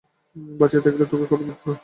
[0.59, 1.73] বাঁচিয়া থাকিলে তোকে খবর দিত না?